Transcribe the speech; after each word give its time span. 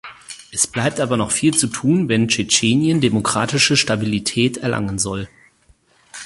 Es 0.51 0.65
bleibt 0.65 0.99
aber 0.99 1.15
noch 1.15 1.29
viel 1.29 1.55
zu 1.55 1.67
tun, 1.67 2.09
wenn 2.09 2.27
Tschetschenien 2.27 3.01
demokratische 3.01 3.77
Stabilität 3.77 4.57
erlangen 4.57 4.97
soll. 4.97 5.29